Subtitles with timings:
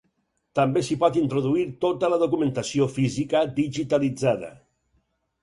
[0.59, 4.53] També s'hi pot introduir tota la documentació física digitalitzada.